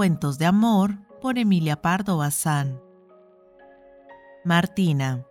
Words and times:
Cuentos 0.00 0.38
de 0.38 0.46
amor 0.46 0.96
por 1.20 1.36
Emilia 1.36 1.82
Pardo 1.82 2.16
Bazán. 2.16 2.80
Martina. 4.46 5.26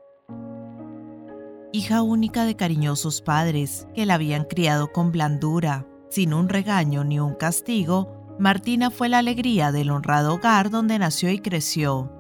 Hija 1.72 2.04
única 2.04 2.46
de 2.46 2.56
cariñosos 2.56 3.24
padres 3.24 3.88
que 3.96 4.06
la 4.06 4.14
habían 4.14 4.44
criado 4.44 4.92
con 4.92 5.12
blandura, 5.12 5.88
sin 6.12 6.36
un 6.36 6.50
regaño 6.50 7.04
ni 7.04 7.20
un 7.20 7.34
castigo, 7.34 8.36
Martina 8.38 8.92
fue 8.92 9.10
la 9.10 9.18
alegría 9.18 9.72
del 9.72 9.90
honrado 9.90 10.36
hogar 10.36 10.70
donde 10.70 11.00
nació 11.00 11.32
y 11.32 11.40
creció. 11.40 12.12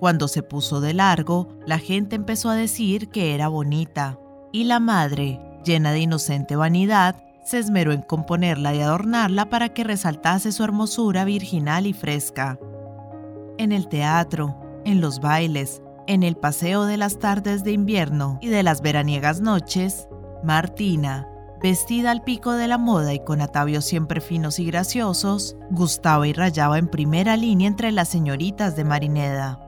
Cuando 0.00 0.28
se 0.28 0.42
puso 0.42 0.80
de 0.80 0.94
largo, 0.94 1.48
la 1.66 1.78
gente 1.78 2.16
empezó 2.16 2.48
a 2.48 2.54
decir 2.54 3.10
que 3.10 3.34
era 3.34 3.48
bonita, 3.48 4.18
y 4.52 4.64
la 4.64 4.80
madre, 4.80 5.38
llena 5.66 5.92
de 5.92 5.98
inocente 6.00 6.56
vanidad, 6.56 7.22
se 7.42 7.58
esmeró 7.58 7.92
en 7.92 8.02
componerla 8.02 8.74
y 8.74 8.80
adornarla 8.80 9.50
para 9.50 9.70
que 9.70 9.84
resaltase 9.84 10.52
su 10.52 10.64
hermosura 10.64 11.24
virginal 11.24 11.86
y 11.86 11.92
fresca. 11.92 12.58
En 13.58 13.72
el 13.72 13.88
teatro, 13.88 14.56
en 14.84 15.00
los 15.00 15.20
bailes, 15.20 15.82
en 16.06 16.22
el 16.22 16.36
paseo 16.36 16.84
de 16.84 16.96
las 16.96 17.18
tardes 17.18 17.64
de 17.64 17.72
invierno 17.72 18.38
y 18.40 18.48
de 18.48 18.62
las 18.62 18.80
veraniegas 18.80 19.40
noches, 19.40 20.08
Martina, 20.42 21.28
vestida 21.62 22.10
al 22.10 22.22
pico 22.22 22.52
de 22.52 22.66
la 22.66 22.78
moda 22.78 23.14
y 23.14 23.20
con 23.20 23.40
atavios 23.40 23.84
siempre 23.84 24.20
finos 24.20 24.58
y 24.58 24.66
graciosos, 24.66 25.56
gustaba 25.70 26.26
y 26.26 26.32
rayaba 26.32 26.78
en 26.78 26.88
primera 26.88 27.36
línea 27.36 27.68
entre 27.68 27.92
las 27.92 28.08
señoritas 28.08 28.74
de 28.74 28.84
Marineda. 28.84 29.60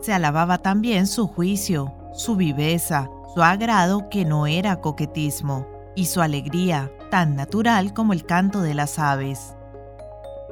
Se 0.00 0.12
alababa 0.12 0.58
también 0.58 1.06
su 1.06 1.26
juicio, 1.26 1.94
su 2.12 2.36
viveza, 2.36 3.10
su 3.34 3.42
agrado 3.42 4.08
que 4.10 4.24
no 4.24 4.46
era 4.46 4.80
coquetismo, 4.80 5.66
y 6.00 6.06
su 6.06 6.22
alegría, 6.22 6.90
tan 7.10 7.36
natural 7.36 7.92
como 7.92 8.14
el 8.14 8.24
canto 8.24 8.62
de 8.62 8.72
las 8.72 8.98
aves. 8.98 9.54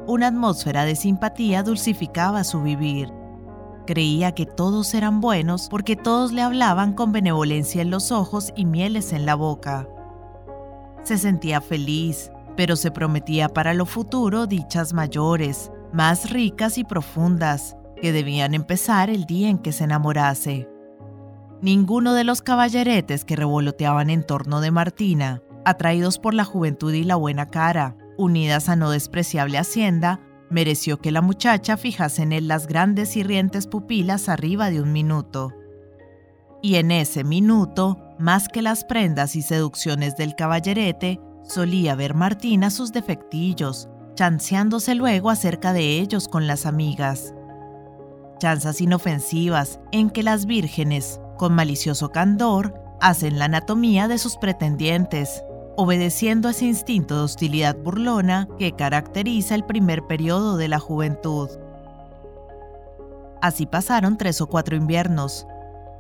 Una 0.07 0.27
atmósfera 0.27 0.85
de 0.85 0.95
simpatía 0.95 1.63
dulcificaba 1.63 2.45
su 2.45 2.61
vivir. 2.61 3.11
Creía 3.87 4.33
que 4.33 4.45
todos 4.45 4.93
eran 4.93 5.23
buenos 5.23 5.69
porque 5.71 5.97
todos 5.97 6.33
le 6.33 6.43
hablaban 6.43 6.93
con 6.93 7.13
benevolencia 7.13 7.81
en 7.81 7.89
los 7.91 8.13
ojos 8.13 8.53
y 8.57 8.67
mieles 8.67 9.15
en 9.15 9.25
la 9.25 9.37
boca. 9.37 9.89
Se 11.03 11.17
sentía 11.17 11.63
feliz, 11.63 12.31
pero 12.55 12.77
se 12.77 12.91
prometía 12.91 13.49
para 13.49 13.73
lo 13.73 13.87
futuro 13.87 14.47
dichas 14.47 14.93
mayores, 14.93 15.73
más 15.95 16.29
ricas 16.29 16.77
y 16.77 16.85
profundas, 16.85 17.75
que 18.03 18.13
debían 18.13 18.53
empezar 18.53 19.09
el 19.09 19.25
día 19.25 19.49
en 19.49 19.57
que 19.57 19.73
se 19.73 19.85
enamorase. 19.85 20.69
Ninguno 21.61 22.15
de 22.15 22.25
los 22.25 22.41
caballeretes 22.41 23.25
que 23.25 23.35
revoloteaban 23.35 24.11
en 24.11 24.23
torno 24.23 24.61
de 24.61 24.71
Martina, 24.71 25.43
atraídos 25.65 26.19
por 26.19 26.35
la 26.35 26.45
juventud 26.45 26.93
y 26.93 27.03
la 27.03 27.17
buena 27.17 27.47
cara, 27.47 27.97
unidas 28.17 28.69
a 28.69 28.77
no 28.77 28.91
despreciable 28.91 29.59
hacienda, 29.59 30.21
mereció 30.51 30.99
que 30.99 31.11
la 31.11 31.21
muchacha 31.21 31.77
fijase 31.77 32.23
en 32.23 32.33
él 32.33 32.49
las 32.49 32.67
grandes 32.69 33.17
y 33.17 33.23
rientes 33.23 33.67
pupilas 33.67 34.29
arriba 34.29 34.71
de 34.71 34.81
un 34.81 34.93
minuto. 34.93 35.53
Y 36.63 36.77
en 36.77 36.91
ese 36.91 37.25
minuto, 37.25 37.99
más 38.19 38.49
que 38.49 38.63
las 38.63 38.85
prendas 38.85 39.37
y 39.37 39.43
seducciones 39.43 40.17
del 40.17 40.37
caballerete, 40.37 41.21
solía 41.43 41.95
ver 41.95 42.15
Martina 42.15 42.71
sus 42.71 42.93
defectillos, 42.93 43.89
chanceándose 44.15 44.95
luego 44.95 45.31
acerca 45.31 45.73
de 45.73 45.99
ellos 45.99 46.29
con 46.29 46.47
las 46.47 46.67
amigas. 46.67 47.35
Chanzas 48.39 48.81
inofensivas 48.81 49.81
en 49.93 50.11
que 50.11 50.23
las 50.23 50.47
vírgenes, 50.47 51.21
con 51.39 51.55
malicioso 51.55 52.11
candor, 52.11 52.75
hacen 53.01 53.39
la 53.39 53.47
anatomía 53.47 54.09
de 54.09 54.19
sus 54.19 54.37
pretendientes, 54.37 55.43
obedeciendo 55.77 56.51
ese 56.51 56.67
instinto 56.67 57.17
de 57.17 57.23
hostilidad 57.23 57.77
burlona 57.77 58.49
que 58.59 58.73
caracteriza 58.73 59.55
el 59.55 59.65
primer 59.65 60.07
periodo 60.07 60.59
de 60.59 60.69
la 60.69 60.79
juventud. 60.79 61.49
Así 63.41 63.65
pasaron 63.65 64.19
tres 64.19 64.41
o 64.41 64.49
cuatro 64.49 64.77
inviernos. 64.77 65.47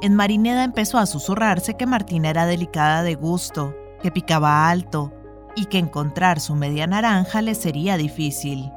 En 0.00 0.14
Marineda 0.14 0.64
empezó 0.64 0.98
a 0.98 1.06
susurrarse 1.06 1.74
que 1.74 1.86
Martina 1.86 2.28
era 2.28 2.46
delicada 2.46 3.02
de 3.02 3.14
gusto, 3.14 3.74
que 4.02 4.10
picaba 4.10 4.68
alto 4.68 5.12
y 5.56 5.66
que 5.66 5.78
encontrar 5.78 6.40
su 6.40 6.54
media 6.54 6.86
naranja 6.86 7.40
le 7.40 7.54
sería 7.54 7.96
difícil. 7.96 8.70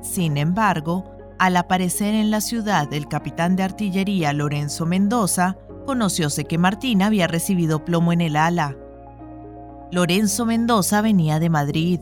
Sin 0.00 0.36
embargo, 0.36 1.04
al 1.38 1.56
aparecer 1.56 2.14
en 2.14 2.30
la 2.30 2.40
ciudad 2.40 2.92
el 2.92 3.08
capitán 3.08 3.56
de 3.56 3.62
artillería 3.62 4.32
Lorenzo 4.32 4.86
Mendoza, 4.86 5.56
conocióse 5.86 6.44
que 6.44 6.58
Martina 6.58 7.06
había 7.06 7.26
recibido 7.26 7.84
plomo 7.84 8.12
en 8.12 8.20
el 8.20 8.36
ala. 8.36 8.76
Lorenzo 9.90 10.44
Mendoza 10.44 11.00
venía 11.00 11.38
de 11.38 11.48
Madrid. 11.48 12.00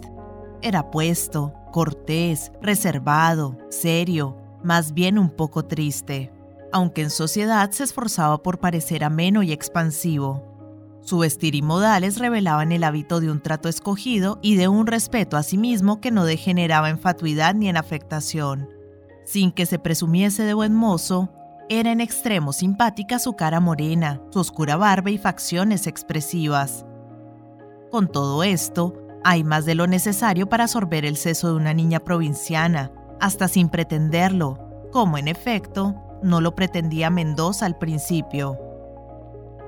Era 0.62 0.90
puesto, 0.90 1.54
cortés, 1.70 2.50
reservado, 2.60 3.56
serio, 3.68 4.36
más 4.64 4.92
bien 4.92 5.18
un 5.18 5.30
poco 5.30 5.66
triste, 5.66 6.32
aunque 6.72 7.02
en 7.02 7.10
sociedad 7.10 7.70
se 7.70 7.84
esforzaba 7.84 8.42
por 8.42 8.58
parecer 8.58 9.04
ameno 9.04 9.42
y 9.42 9.52
expansivo. 9.52 10.42
Su 11.02 11.18
vestir 11.18 11.54
y 11.54 11.62
modales 11.62 12.18
revelaban 12.18 12.72
el 12.72 12.82
hábito 12.82 13.20
de 13.20 13.30
un 13.30 13.40
trato 13.40 13.68
escogido 13.68 14.40
y 14.42 14.56
de 14.56 14.66
un 14.66 14.88
respeto 14.88 15.36
a 15.36 15.44
sí 15.44 15.56
mismo 15.56 16.00
que 16.00 16.10
no 16.10 16.24
degeneraba 16.24 16.90
en 16.90 16.98
fatuidad 16.98 17.54
ni 17.54 17.68
en 17.68 17.76
afectación. 17.76 18.75
Sin 19.26 19.50
que 19.50 19.66
se 19.66 19.80
presumiese 19.80 20.44
de 20.44 20.54
buen 20.54 20.72
mozo, 20.72 21.28
era 21.68 21.90
en 21.90 22.00
extremo 22.00 22.52
simpática 22.52 23.18
su 23.18 23.34
cara 23.34 23.58
morena, 23.58 24.20
su 24.30 24.38
oscura 24.38 24.76
barba 24.76 25.10
y 25.10 25.18
facciones 25.18 25.88
expresivas. 25.88 26.86
Con 27.90 28.06
todo 28.06 28.44
esto, 28.44 28.94
hay 29.24 29.42
más 29.42 29.64
de 29.66 29.74
lo 29.74 29.88
necesario 29.88 30.48
para 30.48 30.64
absorber 30.64 31.04
el 31.04 31.16
seso 31.16 31.48
de 31.48 31.56
una 31.56 31.74
niña 31.74 31.98
provinciana, 31.98 32.92
hasta 33.20 33.48
sin 33.48 33.68
pretenderlo, 33.68 34.60
como 34.92 35.18
en 35.18 35.26
efecto 35.26 35.96
no 36.22 36.40
lo 36.40 36.54
pretendía 36.54 37.10
Mendoza 37.10 37.66
al 37.66 37.76
principio. 37.76 38.56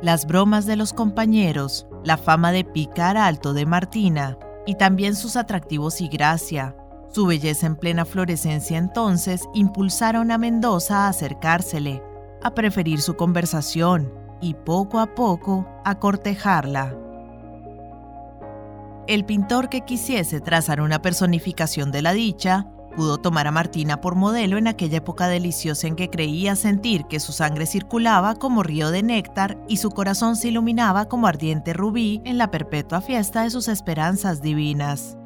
Las 0.00 0.24
bromas 0.24 0.66
de 0.66 0.76
los 0.76 0.92
compañeros, 0.92 1.88
la 2.04 2.16
fama 2.16 2.52
de 2.52 2.62
picar 2.62 3.16
alto 3.16 3.54
de 3.54 3.66
Martina 3.66 4.38
y 4.66 4.76
también 4.76 5.16
sus 5.16 5.34
atractivos 5.34 6.00
y 6.00 6.06
gracia, 6.06 6.76
su 7.10 7.26
belleza 7.26 7.66
en 7.66 7.76
plena 7.76 8.04
florescencia 8.04 8.78
entonces 8.78 9.48
impulsaron 9.54 10.30
a 10.30 10.38
Mendoza 10.38 11.06
a 11.06 11.08
acercársele, 11.08 12.02
a 12.42 12.54
preferir 12.54 13.00
su 13.00 13.16
conversación 13.16 14.12
y 14.40 14.54
poco 14.54 15.00
a 15.00 15.14
poco 15.14 15.66
a 15.84 15.98
cortejarla. 15.98 16.94
El 19.06 19.24
pintor 19.24 19.70
que 19.70 19.82
quisiese 19.82 20.40
trazar 20.40 20.80
una 20.82 21.00
personificación 21.00 21.90
de 21.90 22.02
la 22.02 22.12
dicha 22.12 22.66
pudo 22.94 23.16
tomar 23.18 23.46
a 23.46 23.52
Martina 23.52 24.00
por 24.00 24.16
modelo 24.16 24.58
en 24.58 24.66
aquella 24.66 24.98
época 24.98 25.28
deliciosa 25.28 25.86
en 25.86 25.94
que 25.94 26.10
creía 26.10 26.56
sentir 26.56 27.04
que 27.04 27.20
su 27.20 27.32
sangre 27.32 27.64
circulaba 27.64 28.34
como 28.34 28.62
río 28.62 28.90
de 28.90 29.02
néctar 29.02 29.56
y 29.68 29.76
su 29.76 29.90
corazón 29.90 30.36
se 30.36 30.48
iluminaba 30.48 31.06
como 31.06 31.26
ardiente 31.26 31.72
rubí 31.72 32.20
en 32.24 32.38
la 32.38 32.50
perpetua 32.50 33.00
fiesta 33.00 33.44
de 33.44 33.50
sus 33.50 33.68
esperanzas 33.68 34.42
divinas. 34.42 35.17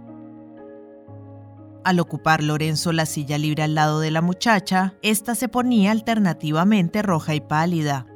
Al 1.84 1.98
ocupar 1.98 2.44
Lorenzo 2.44 2.93
la 2.93 3.06
silla 3.06 3.38
libre 3.38 3.65
al 3.65 3.75
lado 3.75 3.98
de 3.98 4.12
la 4.12 4.22
muchacha, 4.22 4.94
ésta 5.03 5.34
se 5.34 5.48
ponía 5.48 5.91
alternativamente 5.91 7.03
roja 7.03 7.34
y 7.34 7.41
pálida. 7.41 8.06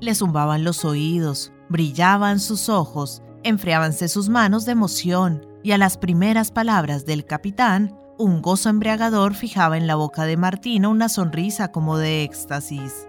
Le 0.00 0.14
zumbaban 0.14 0.62
los 0.62 0.84
oídos, 0.84 1.52
brillaban 1.68 2.38
sus 2.38 2.68
ojos, 2.68 3.22
enfriábanse 3.42 4.08
sus 4.08 4.28
manos 4.28 4.66
de 4.66 4.72
emoción, 4.72 5.46
y 5.64 5.72
a 5.72 5.78
las 5.78 5.96
primeras 5.96 6.52
palabras 6.52 7.04
del 7.04 7.24
capitán, 7.24 7.96
un 8.18 8.40
gozo 8.40 8.68
embriagador 8.68 9.34
fijaba 9.34 9.76
en 9.76 9.88
la 9.88 9.96
boca 9.96 10.24
de 10.24 10.36
Martina 10.36 10.88
una 10.88 11.08
sonrisa 11.08 11.72
como 11.72 11.98
de 11.98 12.22
éxtasis. 12.22 13.08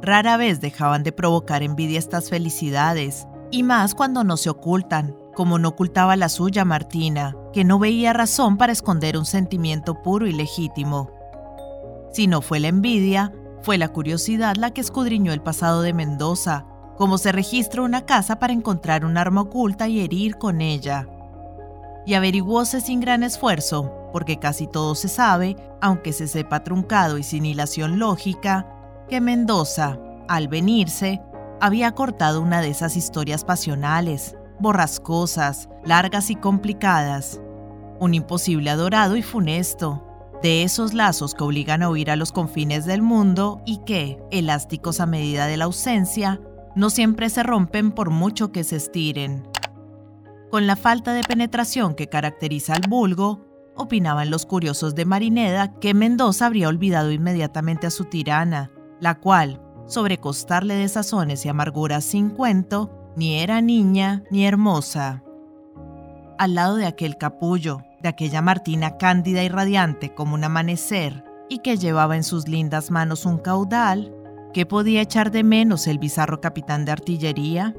Rara 0.00 0.38
vez 0.38 0.60
dejaban 0.60 1.02
de 1.02 1.12
provocar 1.12 1.62
envidia 1.62 1.98
estas 1.98 2.30
felicidades, 2.30 3.26
y 3.50 3.62
más 3.62 3.94
cuando 3.94 4.24
no 4.24 4.36
se 4.36 4.48
ocultan, 4.50 5.14
como 5.38 5.60
no 5.60 5.68
ocultaba 5.68 6.16
la 6.16 6.28
suya 6.28 6.64
Martina, 6.64 7.36
que 7.52 7.62
no 7.62 7.78
veía 7.78 8.12
razón 8.12 8.56
para 8.56 8.72
esconder 8.72 9.16
un 9.16 9.24
sentimiento 9.24 10.02
puro 10.02 10.26
y 10.26 10.32
legítimo. 10.32 11.12
Si 12.12 12.26
no 12.26 12.42
fue 12.42 12.58
la 12.58 12.66
envidia, 12.66 13.32
fue 13.62 13.78
la 13.78 13.86
curiosidad 13.86 14.56
la 14.56 14.72
que 14.72 14.80
escudriñó 14.80 15.32
el 15.32 15.40
pasado 15.40 15.82
de 15.82 15.92
Mendoza, 15.92 16.66
como 16.96 17.18
se 17.18 17.30
registra 17.30 17.82
una 17.82 18.04
casa 18.04 18.40
para 18.40 18.52
encontrar 18.52 19.04
un 19.04 19.16
arma 19.16 19.42
oculta 19.42 19.86
y 19.86 20.00
herir 20.00 20.38
con 20.38 20.60
ella. 20.60 21.06
Y 22.04 22.14
averiguóse 22.14 22.80
sin 22.80 22.98
gran 22.98 23.22
esfuerzo, 23.22 23.92
porque 24.12 24.40
casi 24.40 24.66
todo 24.66 24.96
se 24.96 25.06
sabe, 25.06 25.56
aunque 25.80 26.12
se 26.12 26.26
sepa 26.26 26.64
truncado 26.64 27.16
y 27.16 27.22
sin 27.22 27.46
hilación 27.46 28.00
lógica, 28.00 28.66
que 29.08 29.20
Mendoza, 29.20 30.00
al 30.26 30.48
venirse, 30.48 31.22
había 31.60 31.92
cortado 31.92 32.40
una 32.40 32.60
de 32.60 32.70
esas 32.70 32.96
historias 32.96 33.44
pasionales, 33.44 34.34
borrascosas, 34.60 35.68
largas 35.84 36.30
y 36.30 36.36
complicadas. 36.36 37.40
Un 38.00 38.14
imposible 38.14 38.70
adorado 38.70 39.16
y 39.16 39.22
funesto, 39.22 40.04
de 40.42 40.62
esos 40.62 40.94
lazos 40.94 41.34
que 41.34 41.44
obligan 41.44 41.82
a 41.82 41.90
huir 41.90 42.10
a 42.10 42.16
los 42.16 42.32
confines 42.32 42.86
del 42.86 43.02
mundo 43.02 43.60
y 43.66 43.78
que, 43.78 44.18
elásticos 44.30 45.00
a 45.00 45.06
medida 45.06 45.46
de 45.46 45.56
la 45.56 45.64
ausencia, 45.64 46.40
no 46.76 46.90
siempre 46.90 47.28
se 47.28 47.42
rompen 47.42 47.90
por 47.90 48.10
mucho 48.10 48.52
que 48.52 48.62
se 48.62 48.76
estiren. 48.76 49.48
Con 50.50 50.66
la 50.66 50.76
falta 50.76 51.12
de 51.12 51.22
penetración 51.22 51.94
que 51.94 52.08
caracteriza 52.08 52.74
al 52.74 52.88
vulgo, 52.88 53.44
opinaban 53.76 54.30
los 54.30 54.46
curiosos 54.46 54.94
de 54.94 55.04
Marineda 55.04 55.74
que 55.78 55.94
Mendoza 55.94 56.46
habría 56.46 56.68
olvidado 56.68 57.10
inmediatamente 57.10 57.86
a 57.86 57.90
su 57.90 58.04
tirana, 58.04 58.70
la 59.00 59.16
cual, 59.16 59.60
sobre 59.86 60.18
costarle 60.18 60.74
de 60.74 60.88
sazones 60.88 61.44
y 61.44 61.48
amarguras 61.48 62.04
sin 62.04 62.30
cuento, 62.30 62.97
ni 63.18 63.40
era 63.40 63.60
niña 63.60 64.22
ni 64.30 64.46
hermosa. 64.46 65.24
Al 66.38 66.54
lado 66.54 66.76
de 66.76 66.86
aquel 66.86 67.18
capullo, 67.18 67.82
de 68.00 68.08
aquella 68.08 68.42
Martina 68.42 68.96
cándida 68.96 69.42
y 69.42 69.48
radiante 69.48 70.14
como 70.14 70.36
un 70.36 70.44
amanecer, 70.44 71.24
y 71.48 71.58
que 71.58 71.78
llevaba 71.78 72.14
en 72.14 72.22
sus 72.22 72.46
lindas 72.46 72.92
manos 72.92 73.26
un 73.26 73.38
caudal, 73.38 74.14
¿qué 74.54 74.66
podía 74.66 75.00
echar 75.00 75.32
de 75.32 75.42
menos 75.42 75.88
el 75.88 75.98
bizarro 75.98 76.40
capitán 76.40 76.84
de 76.84 76.92
artillería? 76.92 77.74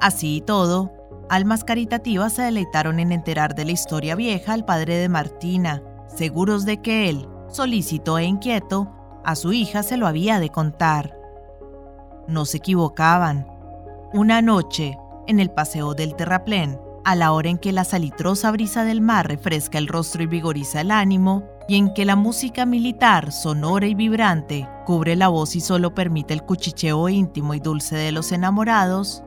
Así 0.00 0.38
y 0.38 0.40
todo, 0.40 0.92
almas 1.30 1.62
caritativas 1.62 2.32
se 2.32 2.42
deleitaron 2.42 2.98
en 2.98 3.12
enterar 3.12 3.54
de 3.54 3.66
la 3.66 3.72
historia 3.72 4.16
vieja 4.16 4.52
al 4.52 4.64
padre 4.64 4.96
de 4.96 5.08
Martina, 5.08 5.80
seguros 6.08 6.64
de 6.64 6.82
que 6.82 7.08
él, 7.08 7.28
solícito 7.46 8.18
e 8.18 8.24
inquieto, 8.24 8.90
a 9.24 9.36
su 9.36 9.52
hija 9.52 9.84
se 9.84 9.96
lo 9.96 10.08
había 10.08 10.40
de 10.40 10.48
contar. 10.48 11.23
No 12.26 12.44
se 12.44 12.58
equivocaban. 12.58 13.46
Una 14.12 14.42
noche, 14.42 14.98
en 15.26 15.40
el 15.40 15.50
paseo 15.50 15.94
del 15.94 16.14
terraplén, 16.14 16.78
a 17.04 17.14
la 17.14 17.32
hora 17.32 17.50
en 17.50 17.58
que 17.58 17.72
la 17.72 17.84
salitrosa 17.84 18.50
brisa 18.50 18.84
del 18.84 19.00
mar 19.00 19.28
refresca 19.28 19.78
el 19.78 19.88
rostro 19.88 20.22
y 20.22 20.26
vigoriza 20.26 20.80
el 20.80 20.90
ánimo, 20.90 21.44
y 21.68 21.76
en 21.76 21.92
que 21.94 22.04
la 22.04 22.16
música 22.16 22.66
militar, 22.66 23.32
sonora 23.32 23.86
y 23.86 23.94
vibrante, 23.94 24.68
cubre 24.86 25.16
la 25.16 25.28
voz 25.28 25.56
y 25.56 25.60
solo 25.60 25.94
permite 25.94 26.34
el 26.34 26.42
cuchicheo 26.42 27.08
íntimo 27.08 27.54
y 27.54 27.60
dulce 27.60 27.96
de 27.96 28.12
los 28.12 28.32
enamorados, 28.32 29.22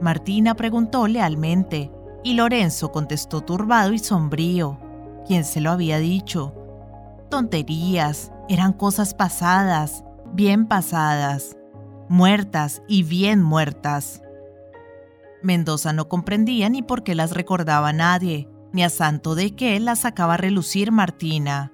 Martina 0.00 0.54
preguntó 0.54 1.06
lealmente, 1.06 1.90
y 2.22 2.34
Lorenzo 2.34 2.90
contestó 2.90 3.42
turbado 3.42 3.92
y 3.92 3.98
sombrío. 3.98 4.78
¿Quién 5.26 5.44
se 5.44 5.60
lo 5.60 5.70
había 5.70 5.98
dicho? 5.98 6.54
Tonterías, 7.30 8.32
eran 8.48 8.72
cosas 8.72 9.14
pasadas, 9.14 10.04
bien 10.32 10.66
pasadas, 10.66 11.56
muertas 12.08 12.82
y 12.88 13.02
bien 13.02 13.42
muertas. 13.42 14.22
Mendoza 15.42 15.92
no 15.92 16.08
comprendía 16.08 16.68
ni 16.68 16.82
por 16.82 17.04
qué 17.04 17.14
las 17.14 17.32
recordaba 17.32 17.92
nadie, 17.92 18.48
ni 18.72 18.82
a 18.82 18.90
santo 18.90 19.34
de 19.34 19.54
qué 19.54 19.78
las 19.78 20.00
sacaba 20.00 20.34
a 20.34 20.38
relucir 20.38 20.90
Martina. 20.90 21.70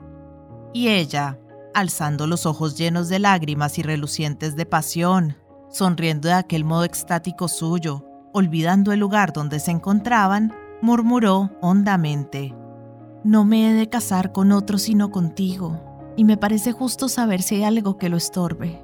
Y 0.73 0.89
ella, 0.89 1.39
alzando 1.75 2.27
los 2.27 2.47
ojos 2.47 2.77
llenos 2.77 3.09
de 3.09 3.19
lágrimas 3.19 3.79
y 3.79 3.83
relucientes 3.83 4.57
de 4.57 4.67
pasión, 4.67 5.37
sonriendo 5.71 6.29
de 6.29 6.35
aquel 6.35 6.65
modo 6.65 6.85
extático 6.85 7.49
suyo, 7.49 8.05
olvidando 8.33 8.93
el 8.93 9.01
lugar 9.01 9.33
donde 9.33 9.61
se 9.61 9.71
encontraban, 9.71 10.53
murmuró 10.83 11.51
hondamente, 11.61 12.55
No 13.23 13.45
me 13.45 13.71
he 13.71 13.75
de 13.75 13.89
casar 13.89 14.33
con 14.33 14.53
otro 14.53 14.79
sino 14.79 15.11
contigo, 15.11 16.13
y 16.17 16.25
me 16.25 16.37
parece 16.37 16.73
justo 16.73 17.09
saber 17.09 17.43
si 17.43 17.57
hay 17.57 17.65
algo 17.65 17.99
que 17.99 18.09
lo 18.09 18.17
estorbe. 18.17 18.83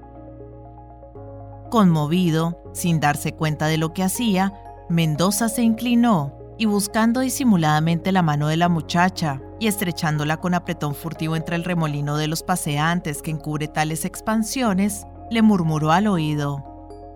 Conmovido, 1.71 2.63
sin 2.73 3.01
darse 3.01 3.33
cuenta 3.33 3.67
de 3.67 3.79
lo 3.79 3.93
que 3.93 4.03
hacía, 4.03 4.53
Mendoza 4.89 5.49
se 5.49 5.63
inclinó 5.63 6.33
y 6.59 6.67
buscando 6.67 7.21
disimuladamente 7.21 8.13
la 8.13 8.23
mano 8.23 8.49
de 8.49 8.57
la 8.57 8.69
muchacha 8.69 9.41
y 9.59 9.67
estrechándola 9.67 10.37
con 10.37 10.55
apretón 10.55 10.95
furtivo 10.95 11.37
entre 11.37 11.57
el 11.57 11.65
remolino 11.65 12.17
de 12.17 12.29
los 12.29 12.43
paseantes 12.43 13.23
que 13.23 13.31
encubre 13.31 13.69
tales 13.69 14.05
expansiones, 14.05 15.07
le 15.31 15.43
murmuró 15.43 15.93
al 15.93 16.07
oído, 16.07 16.65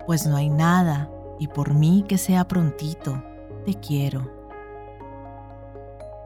Pues 0.05 0.25
no 0.25 0.35
hay 0.35 0.49
nada, 0.49 1.09
y 1.39 1.47
por 1.47 1.73
mí 1.73 2.03
que 2.07 2.17
sea 2.17 2.47
prontito, 2.47 3.23
te 3.65 3.75
quiero. 3.75 4.31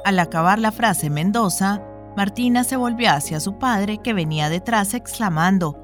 Al 0.04 0.19
acabar 0.19 0.60
la 0.60 0.72
frase 0.72 1.10
Mendoza, 1.10 1.81
Martina 2.16 2.63
se 2.63 2.77
volvió 2.77 3.12
hacia 3.12 3.39
su 3.39 3.57
padre 3.57 3.98
que 3.98 4.13
venía 4.13 4.50
detrás 4.50 4.94
exclamando, 4.94 5.77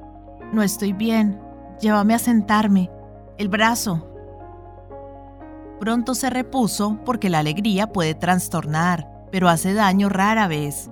No 0.54 0.64
estoy 0.64 0.94
bien, 0.94 1.40
llévame 1.82 2.14
a 2.14 2.20
sentarme, 2.20 2.90
el 3.38 3.50
brazo. 3.50 4.08
Pronto 5.80 6.14
se 6.16 6.30
repuso 6.30 7.00
porque 7.04 7.30
la 7.30 7.40
alegría 7.40 7.88
puede 7.88 8.14
trastornar, 8.14 9.28
pero 9.32 9.50
hace 9.50 9.74
daño 9.74 10.10
rara 10.10 10.48
vez. 10.48 10.90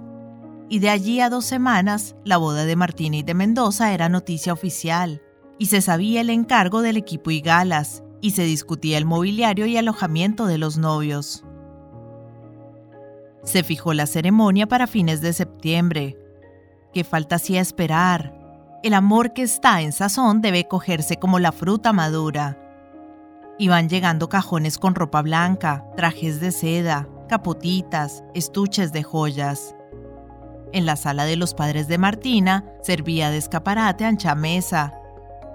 Y 0.67 0.79
de 0.79 0.89
allí 0.89 1.21
a 1.21 1.29
dos 1.29 1.45
semanas, 1.45 2.15
la 2.25 2.37
boda 2.37 2.65
de 2.65 2.75
Martina 2.75 3.17
y 3.17 3.23
de 3.23 3.33
Mendoza 3.33 3.93
era 3.93 4.09
noticia 4.09 4.51
oficial, 4.51 5.21
y 5.57 5.67
se 5.67 5.81
sabía 5.81 6.21
el 6.21 6.29
encargo 6.29 6.81
del 6.81 6.97
equipo 6.97 7.31
y 7.31 7.41
galas, 7.41 8.03
y 8.21 8.31
se 8.31 8.43
discutía 8.43 8.97
el 8.97 9.05
mobiliario 9.05 9.65
y 9.65 9.77
alojamiento 9.77 10.47
de 10.47 10.57
los 10.57 10.77
novios. 10.77 11.43
Se 13.43 13.63
fijó 13.63 13.93
la 13.93 14.05
ceremonia 14.05 14.67
para 14.67 14.87
fines 14.87 15.21
de 15.21 15.33
septiembre. 15.33 16.17
¿Qué 16.93 17.03
falta 17.03 17.35
hacía 17.35 17.61
esperar? 17.61 18.38
El 18.81 18.93
amor 18.93 19.33
que 19.33 19.41
está 19.41 19.81
en 19.81 19.91
sazón 19.91 20.41
debe 20.41 20.67
cogerse 20.67 21.17
como 21.17 21.39
la 21.39 21.51
fruta 21.51 21.91
madura. 21.91 22.57
Iban 23.57 23.89
llegando 23.89 24.29
cajones 24.29 24.77
con 24.77 24.95
ropa 24.95 25.21
blanca, 25.21 25.85
trajes 25.97 26.39
de 26.39 26.51
seda, 26.51 27.09
capotitas, 27.27 28.23
estuches 28.33 28.93
de 28.93 29.03
joyas. 29.03 29.75
En 30.71 30.85
la 30.85 30.95
sala 30.95 31.25
de 31.25 31.35
los 31.35 31.53
padres 31.53 31.87
de 31.87 31.97
Martina 31.97 32.63
servía 32.81 33.31
de 33.31 33.37
escaparate 33.37 34.05
ancha 34.05 34.33
mesa, 34.33 34.93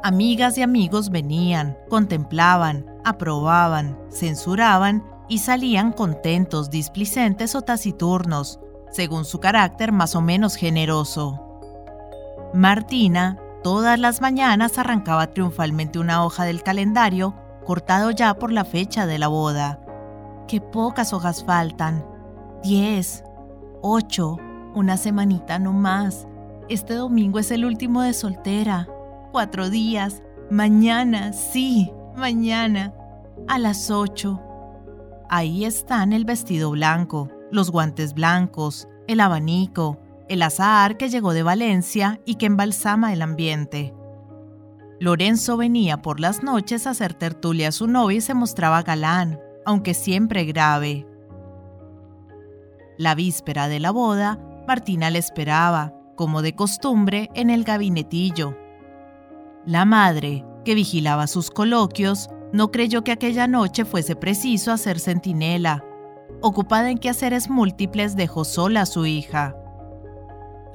Amigas 0.06 0.58
y 0.58 0.62
amigos 0.62 1.08
venían, 1.08 1.78
contemplaban, 1.88 2.84
aprobaban, 3.06 3.98
censuraban 4.10 5.02
y 5.30 5.38
salían 5.38 5.92
contentos, 5.92 6.68
displicentes 6.68 7.54
o 7.54 7.62
taciturnos, 7.62 8.60
según 8.90 9.24
su 9.24 9.40
carácter 9.40 9.92
más 9.92 10.14
o 10.14 10.20
menos 10.20 10.56
generoso. 10.56 11.43
Martina 12.54 13.36
todas 13.64 13.98
las 13.98 14.20
mañanas 14.20 14.78
arrancaba 14.78 15.26
triunfalmente 15.26 15.98
una 15.98 16.24
hoja 16.24 16.44
del 16.44 16.62
calendario 16.62 17.34
cortado 17.66 18.12
ya 18.12 18.34
por 18.34 18.52
la 18.52 18.64
fecha 18.64 19.06
de 19.06 19.18
la 19.18 19.26
boda. 19.26 19.80
Qué 20.46 20.60
pocas 20.60 21.12
hojas 21.12 21.44
faltan. 21.44 22.06
Diez, 22.62 23.24
ocho, 23.82 24.36
una 24.72 24.96
semanita 24.96 25.58
no 25.58 25.72
más. 25.72 26.28
Este 26.68 26.94
domingo 26.94 27.40
es 27.40 27.50
el 27.50 27.64
último 27.64 28.02
de 28.02 28.12
soltera 28.12 28.88
cuatro 29.32 29.68
días. 29.68 30.22
Mañana, 30.48 31.32
sí, 31.32 31.90
mañana, 32.14 32.94
a 33.48 33.58
las 33.58 33.90
ocho. 33.90 34.40
Ahí 35.28 35.64
están 35.64 36.12
el 36.12 36.24
vestido 36.24 36.70
blanco, 36.70 37.28
los 37.50 37.72
guantes 37.72 38.14
blancos, 38.14 38.86
el 39.08 39.18
abanico, 39.18 39.98
el 40.28 40.42
azahar 40.42 40.96
que 40.96 41.08
llegó 41.08 41.32
de 41.32 41.42
Valencia 41.42 42.20
y 42.24 42.36
que 42.36 42.46
embalsama 42.46 43.12
el 43.12 43.22
ambiente. 43.22 43.94
Lorenzo 45.00 45.56
venía 45.56 46.02
por 46.02 46.20
las 46.20 46.42
noches 46.42 46.86
a 46.86 46.90
hacer 46.90 47.14
tertulia 47.14 47.68
a 47.68 47.72
su 47.72 47.86
novia 47.86 48.18
y 48.18 48.20
se 48.20 48.34
mostraba 48.34 48.82
galán, 48.82 49.40
aunque 49.66 49.94
siempre 49.94 50.44
grave. 50.44 51.06
La 52.96 53.14
víspera 53.14 53.68
de 53.68 53.80
la 53.80 53.90
boda, 53.90 54.38
Martina 54.66 55.10
le 55.10 55.18
esperaba, 55.18 55.94
como 56.16 56.42
de 56.42 56.54
costumbre, 56.54 57.28
en 57.34 57.50
el 57.50 57.64
gabinetillo, 57.64 58.56
la 59.66 59.86
madre, 59.86 60.44
que 60.66 60.74
vigilaba 60.74 61.26
sus 61.26 61.50
coloquios, 61.50 62.28
no 62.52 62.70
creyó 62.70 63.02
que 63.02 63.12
aquella 63.12 63.46
noche 63.46 63.86
fuese 63.86 64.14
preciso 64.14 64.72
hacer 64.72 65.00
centinela. 65.00 65.82
Ocupada 66.42 66.90
en 66.90 66.98
quehaceres 66.98 67.48
múltiples, 67.48 68.14
dejó 68.14 68.44
sola 68.44 68.82
a 68.82 68.86
su 68.86 69.06
hija. 69.06 69.56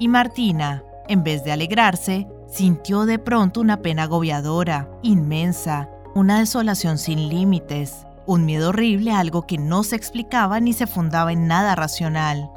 Y 0.00 0.08
Martina, 0.08 0.82
en 1.08 1.22
vez 1.22 1.44
de 1.44 1.52
alegrarse, 1.52 2.26
sintió 2.48 3.04
de 3.04 3.18
pronto 3.18 3.60
una 3.60 3.82
pena 3.82 4.04
agobiadora, 4.04 4.88
inmensa, 5.02 5.90
una 6.14 6.38
desolación 6.38 6.96
sin 6.96 7.28
límites, 7.28 8.06
un 8.24 8.46
miedo 8.46 8.70
horrible 8.70 9.12
a 9.12 9.18
algo 9.18 9.46
que 9.46 9.58
no 9.58 9.82
se 9.82 9.96
explicaba 9.96 10.58
ni 10.58 10.72
se 10.72 10.86
fundaba 10.86 11.32
en 11.32 11.46
nada 11.46 11.74
racional. 11.74 12.50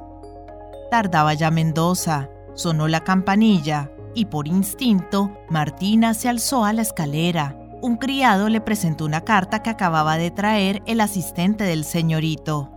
Tardaba 0.90 1.34
ya 1.34 1.52
Mendoza, 1.52 2.30
sonó 2.54 2.88
la 2.88 3.04
campanilla, 3.04 3.92
y 4.16 4.26
por 4.26 4.48
instinto, 4.48 5.38
Martina 5.50 6.14
se 6.14 6.30
alzó 6.30 6.64
a 6.64 6.72
la 6.72 6.82
escalera. 6.82 7.58
Un 7.82 7.98
criado 7.98 8.48
le 8.48 8.62
presentó 8.62 9.04
una 9.04 9.20
carta 9.20 9.62
que 9.62 9.70
acababa 9.70 10.18
de 10.18 10.32
traer 10.32 10.82
el 10.86 11.02
asistente 11.02 11.66
del 11.66 11.84
señorito. 11.84 12.72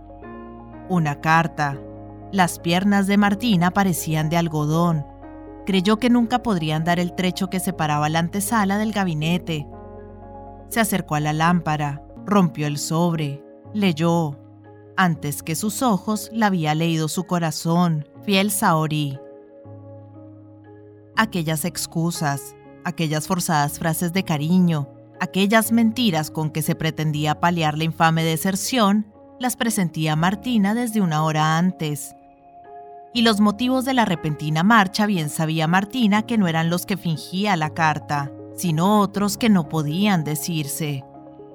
Una 0.89 1.21
carta. 1.21 1.77
Las 2.31 2.59
piernas 2.59 3.07
de 3.07 3.17
Martina 3.17 3.71
parecían 3.71 4.29
de 4.29 4.37
algodón. 4.37 5.05
Creyó 5.65 5.97
que 5.97 6.09
nunca 6.09 6.43
podrían 6.43 6.83
dar 6.83 6.99
el 6.99 7.13
trecho 7.13 7.49
que 7.49 7.59
separaba 7.59 8.09
la 8.09 8.19
antesala 8.19 8.77
del 8.77 8.91
gabinete. 8.91 9.67
Se 10.69 10.79
acercó 10.79 11.15
a 11.15 11.19
la 11.19 11.33
lámpara, 11.33 12.03
rompió 12.25 12.67
el 12.67 12.77
sobre, 12.77 13.43
leyó. 13.73 14.37
Antes 14.95 15.43
que 15.43 15.55
sus 15.55 15.81
ojos 15.81 16.29
la 16.33 16.47
había 16.47 16.73
leído 16.75 17.07
su 17.07 17.25
corazón, 17.25 18.07
fiel 18.23 18.51
Saori 18.51 19.19
aquellas 21.19 21.65
excusas, 21.65 22.55
aquellas 22.85 23.25
forzadas 23.25 23.79
frases 23.79 24.13
de 24.13 24.23
cariño, 24.23 24.87
Aquellas 25.19 25.71
mentiras 25.71 26.29
con 26.29 26.51
que 26.51 26.61
se 26.61 26.75
pretendía 26.75 27.39
paliar 27.39 27.77
la 27.77 27.85
infame 27.85 28.23
deserción 28.23 29.07
las 29.39 29.55
presentía 29.55 30.15
Martina 30.15 30.75
desde 30.75 31.01
una 31.01 31.23
hora 31.23 31.57
antes. 31.57 32.15
Y 33.17 33.23
los 33.23 33.39
motivos 33.39 33.83
de 33.83 33.95
la 33.95 34.05
repentina 34.05 34.61
marcha 34.61 35.07
bien 35.07 35.31
sabía 35.31 35.65
Martina 35.65 36.21
que 36.21 36.37
no 36.37 36.47
eran 36.47 36.69
los 36.69 36.85
que 36.85 36.97
fingía 36.97 37.55
la 37.57 37.71
carta, 37.71 38.31
sino 38.55 38.99
otros 38.99 39.37
que 39.37 39.49
no 39.49 39.67
podían 39.69 40.23
decirse, 40.23 41.03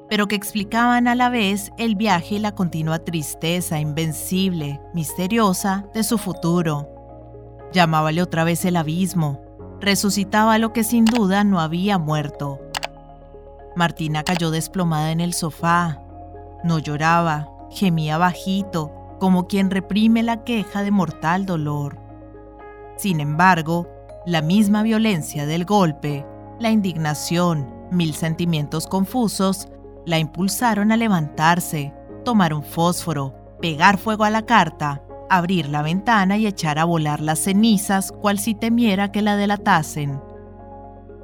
pero 0.08 0.26
que 0.26 0.34
explicaban 0.34 1.06
a 1.06 1.14
la 1.14 1.28
vez 1.28 1.70
el 1.78 1.94
viaje 1.94 2.34
y 2.34 2.38
la 2.40 2.56
continua 2.56 2.98
tristeza 2.98 3.78
invencible, 3.78 4.80
misteriosa 4.92 5.86
de 5.94 6.02
su 6.02 6.18
futuro. 6.18 6.88
Llamábale 7.72 8.22
otra 8.22 8.42
vez 8.42 8.64
el 8.64 8.74
abismo, 8.74 9.40
resucitaba 9.80 10.58
lo 10.58 10.72
que 10.72 10.82
sin 10.82 11.04
duda 11.04 11.44
no 11.44 11.60
había 11.60 11.96
muerto. 11.96 12.58
Martina 13.76 14.24
cayó 14.24 14.50
desplomada 14.50 15.12
en 15.12 15.20
el 15.20 15.32
sofá. 15.32 16.02
No 16.64 16.80
lloraba, 16.80 17.48
gemía 17.70 18.18
bajito, 18.18 19.01
como 19.22 19.46
quien 19.46 19.70
reprime 19.70 20.24
la 20.24 20.42
queja 20.42 20.82
de 20.82 20.90
mortal 20.90 21.46
dolor. 21.46 21.96
Sin 22.96 23.20
embargo, 23.20 23.86
la 24.26 24.42
misma 24.42 24.82
violencia 24.82 25.46
del 25.46 25.64
golpe, 25.64 26.26
la 26.58 26.72
indignación, 26.72 27.72
mil 27.92 28.14
sentimientos 28.14 28.88
confusos, 28.88 29.68
la 30.06 30.18
impulsaron 30.18 30.90
a 30.90 30.96
levantarse, 30.96 31.94
tomar 32.24 32.52
un 32.52 32.64
fósforo, 32.64 33.32
pegar 33.60 33.96
fuego 33.96 34.24
a 34.24 34.30
la 34.30 34.42
carta, 34.42 35.04
abrir 35.30 35.68
la 35.68 35.82
ventana 35.82 36.36
y 36.36 36.48
echar 36.48 36.80
a 36.80 36.84
volar 36.84 37.20
las 37.20 37.38
cenizas 37.38 38.10
cual 38.10 38.40
si 38.40 38.56
temiera 38.56 39.12
que 39.12 39.22
la 39.22 39.36
delatasen. 39.36 40.20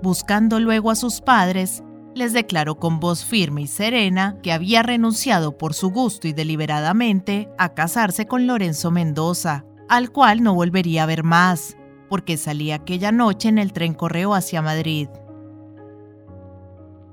Buscando 0.05 0.61
luego 0.61 0.93
a 0.93 0.95
sus 0.95 1.21
padres, 1.21 1.83
les 2.15 2.33
declaró 2.33 2.77
con 2.77 3.01
voz 3.01 3.25
firme 3.25 3.63
y 3.63 3.67
serena 3.67 4.37
que 4.43 4.53
había 4.53 4.83
renunciado 4.83 5.57
por 5.57 5.75
su 5.75 5.91
gusto 5.91 6.29
y 6.29 6.33
deliberadamente 6.33 7.49
a 7.59 7.75
casarse 7.75 8.27
con 8.27 8.47
Lorenzo 8.47 8.91
Mendoza, 8.91 9.65
al 9.89 10.11
cual 10.11 10.43
no 10.43 10.55
volvería 10.55 11.05
a 11.05 11.07
ver 11.07 11.23
más, 11.23 11.77
porque 12.09 12.37
salía 12.37 12.77
aquella 12.77 13.13
noche 13.13 13.49
en 13.49 13.59
el 13.59 13.73
tren 13.73 13.95
correo 13.95 14.35
hacia 14.35 14.63
Madrid. 14.63 15.09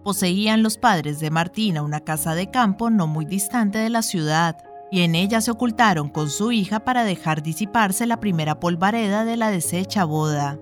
Poseían 0.04 0.64
los 0.64 0.78
padres 0.78 1.20
de 1.20 1.32
Martina 1.32 1.82
una 1.82 2.02
casa 2.02 2.36
de 2.36 2.52
campo 2.52 2.90
no 2.90 3.08
muy 3.08 3.26
distante 3.26 3.80
de 3.80 3.90
la 3.90 4.02
ciudad, 4.02 4.58
y 4.92 5.02
en 5.02 5.16
ella 5.16 5.42
se 5.42 5.52
ocultaron 5.52 6.10
con 6.10 6.30
su 6.30 6.52
hija 6.52 6.82
para 6.82 7.04
dejar 7.04 7.42
disiparse 7.42 8.06
la 8.06 8.20
primera 8.20 8.60
polvareda 8.60 9.26
de 9.26 9.36
la 9.36 9.50
deshecha 9.50 10.06
boda. 10.06 10.60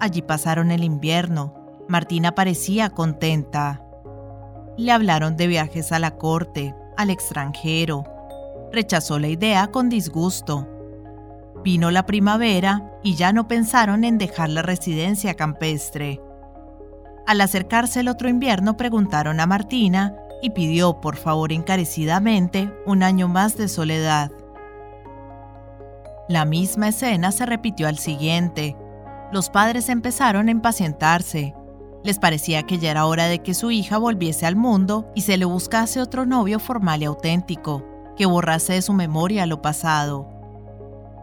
Allí 0.00 0.22
pasaron 0.22 0.70
el 0.70 0.84
invierno, 0.84 1.65
Martina 1.88 2.34
parecía 2.34 2.90
contenta. 2.90 3.80
Le 4.76 4.90
hablaron 4.90 5.36
de 5.36 5.46
viajes 5.46 5.92
a 5.92 6.00
la 6.00 6.16
corte, 6.16 6.74
al 6.96 7.10
extranjero. 7.10 8.04
Rechazó 8.72 9.20
la 9.20 9.28
idea 9.28 9.68
con 9.68 9.88
disgusto. 9.88 10.66
Vino 11.62 11.92
la 11.92 12.04
primavera 12.04 12.92
y 13.04 13.14
ya 13.14 13.32
no 13.32 13.46
pensaron 13.46 14.02
en 14.02 14.18
dejar 14.18 14.50
la 14.50 14.62
residencia 14.62 15.34
campestre. 15.34 16.20
Al 17.26 17.40
acercarse 17.40 18.00
el 18.00 18.08
otro 18.08 18.28
invierno 18.28 18.76
preguntaron 18.76 19.38
a 19.38 19.46
Martina 19.46 20.16
y 20.42 20.50
pidió 20.50 21.00
por 21.00 21.16
favor 21.16 21.52
encarecidamente 21.52 22.72
un 22.84 23.04
año 23.04 23.28
más 23.28 23.56
de 23.56 23.68
soledad. 23.68 24.32
La 26.28 26.44
misma 26.44 26.88
escena 26.88 27.30
se 27.30 27.46
repitió 27.46 27.86
al 27.86 27.98
siguiente. 27.98 28.76
Los 29.32 29.50
padres 29.50 29.88
empezaron 29.88 30.48
a 30.48 30.50
impacientarse 30.50 31.54
les 32.06 32.18
parecía 32.18 32.62
que 32.62 32.78
ya 32.78 32.90
era 32.90 33.04
hora 33.04 33.26
de 33.26 33.40
que 33.40 33.52
su 33.52 33.70
hija 33.70 33.98
volviese 33.98 34.46
al 34.46 34.56
mundo 34.56 35.10
y 35.14 35.22
se 35.22 35.36
le 35.36 35.44
buscase 35.44 36.00
otro 36.00 36.24
novio 36.24 36.58
formal 36.58 37.02
y 37.02 37.04
auténtico, 37.04 37.84
que 38.16 38.24
borrase 38.24 38.74
de 38.74 38.82
su 38.82 38.92
memoria 38.94 39.44
lo 39.44 39.60
pasado. 39.60 40.30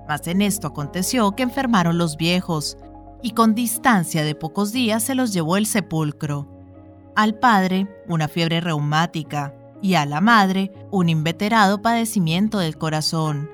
Mas 0.08 0.28
en 0.28 0.42
esto 0.42 0.68
aconteció 0.68 1.36
que 1.36 1.44
enfermaron 1.44 1.98
los 1.98 2.18
viejos, 2.18 2.78
y 3.22 3.32
con 3.32 3.56
distancia 3.56 4.24
de 4.24 4.36
pocos 4.36 4.74
días 4.74 5.02
se 5.02 5.16
los 5.16 5.34
llevó 5.34 5.58
el 5.58 5.66
sepulcro. 5.66 6.50
Al 7.16 7.36
padre, 7.36 7.88
una 8.08 8.28
fiebre 8.28 8.60
reumática, 8.60 9.56
y 9.82 9.96
a 9.96 10.06
la 10.06 10.22
madre, 10.22 10.72
un 10.92 11.10
inveterado 11.10 11.82
padecimiento 11.82 12.60
del 12.60 12.78
corazón. 12.78 13.50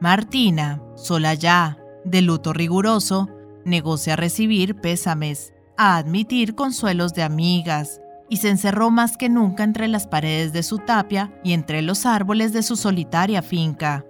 Martina, 0.00 0.82
sola 0.94 1.34
ya, 1.34 1.78
de 2.04 2.20
luto 2.22 2.52
riguroso, 2.52 3.28
negóse 3.64 4.12
a 4.12 4.16
recibir 4.16 4.76
pésames, 4.76 5.54
a 5.76 5.96
admitir 5.96 6.54
consuelos 6.54 7.14
de 7.14 7.22
amigas, 7.22 8.00
y 8.28 8.38
se 8.38 8.48
encerró 8.48 8.90
más 8.90 9.16
que 9.16 9.28
nunca 9.28 9.62
entre 9.62 9.88
las 9.88 10.06
paredes 10.06 10.52
de 10.52 10.62
su 10.62 10.78
tapia 10.78 11.32
y 11.44 11.52
entre 11.52 11.82
los 11.82 12.06
árboles 12.06 12.52
de 12.52 12.62
su 12.62 12.76
solitaria 12.76 13.42
finca. 13.42 14.04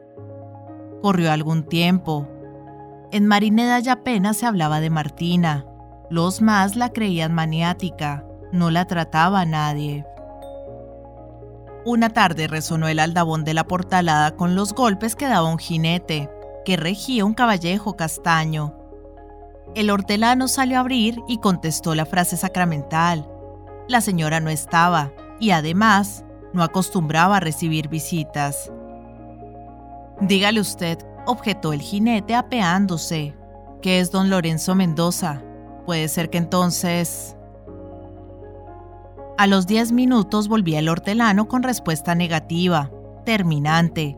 Corrió 1.03 1.31
algún 1.31 1.65
tiempo. 1.65 2.27
En 3.13 3.27
Marineda 3.27 3.79
ya 3.81 3.93
apenas 3.93 4.39
se 4.39 4.47
hablaba 4.47 4.81
de 4.81 4.91
Martina. 4.91 5.67
Los 6.09 6.41
más 6.41 6.77
la 6.77 6.91
creían 6.91 7.35
maniática, 7.35 8.25
no 8.53 8.71
la 8.71 8.87
trataba 8.87 9.41
a 9.41 9.47
nadie. 9.47 10.07
Una 11.85 12.11
tarde 12.11 12.49
resonó 12.49 12.89
el 12.89 12.99
aldabón 12.99 13.45
de 13.45 13.55
la 13.55 13.65
portalada 13.65 14.35
con 14.35 14.55
los 14.55 14.73
golpes 14.73 15.15
que 15.15 15.27
daba 15.27 15.51
un 15.51 15.59
jinete, 15.59 16.31
que 16.65 16.77
regía 16.77 17.25
un 17.25 17.35
caballejo 17.35 17.97
castaño 17.97 18.86
el 19.77 19.91
hortelano 19.91 20.49
salió 20.49 20.79
a 20.79 20.81
abrir 20.81 21.23
y 21.29 21.37
contestó 21.37 21.95
la 21.95 22.07
frase 22.07 22.39
sacramental. 22.39 23.29
La 23.89 24.01
señora 24.01 24.41
no 24.41 24.49
estaba 24.49 25.13
y 25.39 25.51
además 25.51 26.25
no 26.55 26.63
acostumbraba 26.63 27.37
a 27.37 27.41
recibir 27.41 27.89
visitas. 27.89 28.73
Dígale 30.23 30.61
usted, 30.61 30.99
objetó 31.27 31.75
el 31.75 31.83
jinete 31.83 32.35
apeándose, 32.35 33.37
que 33.83 34.01
es 34.01 34.11
don 34.11 34.31
Lorenzo 34.31 34.75
Mendoza. 34.75 35.43
Puede 35.85 36.09
ser 36.09 36.31
que 36.31 36.39
entonces... 36.39 37.37
A 39.37 39.47
los 39.47 39.67
diez 39.67 39.93
minutos 39.93 40.49
volvía 40.49 40.79
el 40.79 40.89
hortelano 40.89 41.49
con 41.49 41.63
respuesta 41.63 42.15
negativa, 42.15 42.91
terminante. 43.27 44.17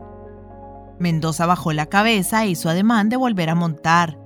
Mendoza 0.99 1.45
bajó 1.45 1.73
la 1.73 1.87
cabeza 1.87 2.45
e 2.45 2.51
hizo 2.51 2.69
ademán 2.69 3.09
de 3.09 3.17
volver 3.17 3.49
a 3.49 3.55
montar, 3.55 4.18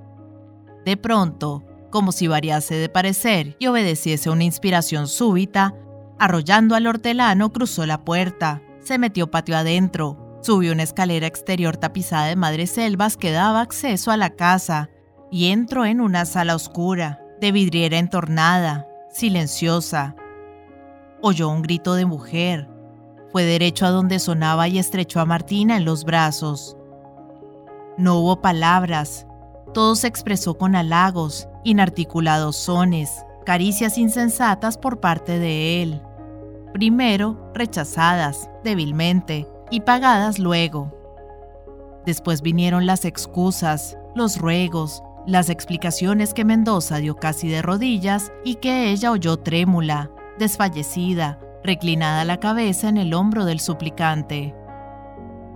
de 0.84 0.96
pronto, 0.96 1.64
como 1.90 2.12
si 2.12 2.26
variase 2.26 2.74
de 2.74 2.88
parecer 2.88 3.56
y 3.58 3.66
obedeciese 3.68 4.30
una 4.30 4.44
inspiración 4.44 5.06
súbita, 5.06 5.74
arrollando 6.18 6.74
al 6.74 6.86
hortelano, 6.86 7.52
cruzó 7.52 7.86
la 7.86 8.04
puerta, 8.04 8.62
se 8.80 8.98
metió 8.98 9.30
patio 9.30 9.56
adentro, 9.56 10.38
subió 10.42 10.72
una 10.72 10.82
escalera 10.82 11.26
exterior 11.26 11.76
tapizada 11.76 12.26
de 12.26 12.36
madreselvas 12.36 13.16
que 13.16 13.30
daba 13.30 13.60
acceso 13.60 14.10
a 14.10 14.16
la 14.16 14.30
casa 14.30 14.90
y 15.30 15.50
entró 15.50 15.86
en 15.86 16.00
una 16.00 16.26
sala 16.26 16.54
oscura, 16.54 17.20
de 17.40 17.50
vidriera 17.52 17.98
entornada, 17.98 18.86
silenciosa. 19.10 20.16
Oyó 21.22 21.48
un 21.48 21.62
grito 21.62 21.94
de 21.94 22.06
mujer. 22.06 22.68
Fue 23.32 23.44
derecho 23.44 23.86
a 23.86 23.90
donde 23.90 24.18
sonaba 24.18 24.68
y 24.68 24.78
estrechó 24.78 25.20
a 25.20 25.24
Martina 25.24 25.76
en 25.76 25.84
los 25.84 26.04
brazos. 26.04 26.76
No 27.96 28.18
hubo 28.18 28.40
palabras, 28.40 29.26
todo 29.74 29.94
se 29.96 30.06
expresó 30.06 30.54
con 30.54 30.74
halagos, 30.74 31.46
inarticulados 31.64 32.56
sones, 32.56 33.26
caricias 33.44 33.98
insensatas 33.98 34.78
por 34.78 35.00
parte 35.00 35.38
de 35.38 35.82
él. 35.82 36.00
Primero 36.72 37.50
rechazadas, 37.52 38.48
débilmente, 38.64 39.46
y 39.70 39.80
pagadas 39.80 40.38
luego. 40.38 40.92
Después 42.06 42.40
vinieron 42.40 42.86
las 42.86 43.04
excusas, 43.04 43.98
los 44.14 44.38
ruegos, 44.38 45.02
las 45.26 45.48
explicaciones 45.50 46.34
que 46.34 46.44
Mendoza 46.44 46.98
dio 46.98 47.16
casi 47.16 47.48
de 47.48 47.62
rodillas 47.62 48.32
y 48.44 48.56
que 48.56 48.90
ella 48.90 49.10
oyó 49.10 49.38
trémula, 49.38 50.10
desfallecida, 50.38 51.38
reclinada 51.62 52.24
la 52.24 52.40
cabeza 52.40 52.88
en 52.88 52.98
el 52.98 53.14
hombro 53.14 53.44
del 53.44 53.60
suplicante. 53.60 54.54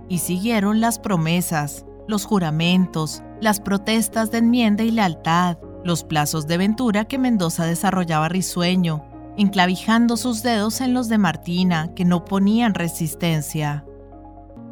Y 0.07 0.19
siguieron 0.19 0.81
las 0.81 0.97
promesas, 0.99 1.85
los 2.09 2.25
juramentos, 2.25 3.21
las 3.39 3.61
protestas 3.61 4.31
de 4.31 4.39
enmienda 4.39 4.83
y 4.83 4.89
lealtad, 4.89 5.57
los 5.85 6.03
plazos 6.03 6.47
de 6.47 6.57
ventura 6.57 7.05
que 7.05 7.19
Mendoza 7.19 7.65
desarrollaba 7.65 8.29
risueño, 8.29 9.05
enclavijando 9.37 10.17
sus 10.17 10.41
dedos 10.41 10.81
en 10.81 10.95
los 10.95 11.07
de 11.07 11.19
Martina, 11.19 11.93
que 11.93 12.05
no 12.05 12.25
ponían 12.25 12.73
resistencia. 12.73 13.85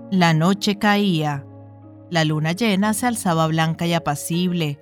La 0.10 0.34
noche 0.34 0.80
caía. 0.80 1.46
La 2.10 2.26
luna 2.26 2.54
llena 2.54 2.94
se 2.96 3.06
alzaba 3.06 3.46
blanca 3.48 3.86
y 3.86 3.94
apacible. 3.94 4.80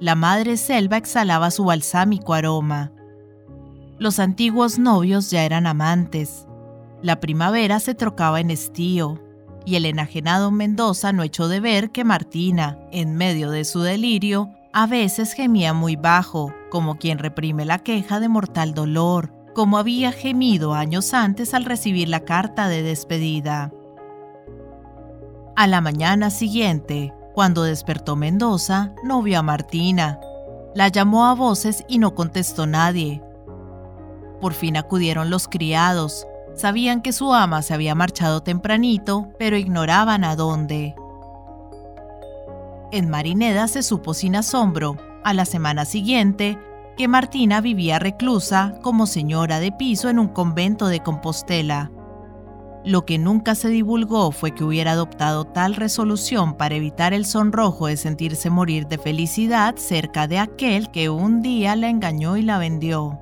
La 0.00 0.16
madre 0.16 0.56
selva 0.56 0.96
exhalaba 0.96 1.52
su 1.52 1.64
balsámico 1.64 2.34
aroma. 2.34 2.92
Los 3.98 4.18
antiguos 4.18 4.78
novios 4.78 5.30
ya 5.30 5.44
eran 5.44 5.68
amantes. 5.68 6.48
La 7.00 7.20
primavera 7.20 7.78
se 7.78 7.94
trocaba 7.94 8.40
en 8.40 8.50
estío 8.50 9.20
y 9.64 9.76
el 9.76 9.86
enajenado 9.86 10.50
Mendoza 10.50 11.12
no 11.12 11.22
echó 11.22 11.48
de 11.48 11.60
ver 11.60 11.90
que 11.90 12.04
Martina, 12.04 12.78
en 12.90 13.14
medio 13.16 13.50
de 13.50 13.64
su 13.64 13.80
delirio, 13.80 14.50
a 14.72 14.86
veces 14.86 15.32
gemía 15.34 15.72
muy 15.72 15.96
bajo, 15.96 16.52
como 16.70 16.96
quien 16.96 17.18
reprime 17.18 17.64
la 17.64 17.78
queja 17.78 18.20
de 18.20 18.28
mortal 18.28 18.74
dolor, 18.74 19.32
como 19.54 19.78
había 19.78 20.12
gemido 20.12 20.74
años 20.74 21.12
antes 21.12 21.52
al 21.54 21.64
recibir 21.64 22.08
la 22.08 22.20
carta 22.20 22.68
de 22.68 22.82
despedida. 22.82 23.70
A 25.54 25.66
la 25.66 25.82
mañana 25.82 26.30
siguiente, 26.30 27.12
cuando 27.34 27.62
despertó 27.62 28.16
Mendoza, 28.16 28.94
no 29.04 29.22
vio 29.22 29.38
a 29.38 29.42
Martina. 29.42 30.18
La 30.74 30.88
llamó 30.88 31.26
a 31.26 31.34
voces 31.34 31.84
y 31.88 31.98
no 31.98 32.14
contestó 32.14 32.66
nadie. 32.66 33.22
Por 34.40 34.54
fin 34.54 34.76
acudieron 34.76 35.28
los 35.28 35.48
criados. 35.48 36.26
Sabían 36.54 37.00
que 37.02 37.12
su 37.12 37.32
ama 37.32 37.62
se 37.62 37.74
había 37.74 37.94
marchado 37.94 38.42
tempranito, 38.42 39.28
pero 39.38 39.56
ignoraban 39.56 40.24
a 40.24 40.36
dónde. 40.36 40.94
En 42.92 43.08
Marineda 43.08 43.68
se 43.68 43.82
supo 43.82 44.12
sin 44.12 44.36
asombro, 44.36 44.96
a 45.24 45.32
la 45.32 45.46
semana 45.46 45.84
siguiente, 45.84 46.58
que 46.96 47.08
Martina 47.08 47.62
vivía 47.62 47.98
reclusa 47.98 48.74
como 48.82 49.06
señora 49.06 49.60
de 49.60 49.72
piso 49.72 50.10
en 50.10 50.18
un 50.18 50.28
convento 50.28 50.88
de 50.88 51.00
Compostela. 51.00 51.90
Lo 52.84 53.06
que 53.06 53.16
nunca 53.16 53.54
se 53.54 53.68
divulgó 53.68 54.32
fue 54.32 54.52
que 54.54 54.64
hubiera 54.64 54.92
adoptado 54.92 55.44
tal 55.44 55.76
resolución 55.76 56.56
para 56.56 56.74
evitar 56.74 57.14
el 57.14 57.24
sonrojo 57.24 57.86
de 57.86 57.96
sentirse 57.96 58.50
morir 58.50 58.88
de 58.88 58.98
felicidad 58.98 59.76
cerca 59.76 60.26
de 60.26 60.38
aquel 60.38 60.90
que 60.90 61.08
un 61.08 61.42
día 61.42 61.76
la 61.76 61.88
engañó 61.88 62.36
y 62.36 62.42
la 62.42 62.58
vendió. 62.58 63.21